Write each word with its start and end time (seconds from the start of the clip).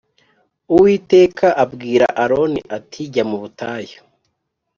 Uwiteka 0.73 1.47
abwira 1.63 2.05
Aroni 2.23 2.61
ati 2.77 3.01
Jya 3.13 3.23
mu 3.29 3.37
butayu. 3.41 3.99